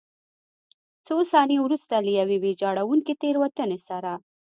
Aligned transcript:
څو 1.07 1.15
ثانیې 1.31 1.57
وروسته 1.63 1.95
له 2.05 2.11
یوې 2.19 2.37
ویجاړوونکې 2.43 3.13
تېروتنې 3.21 3.79
سره. 3.87 4.11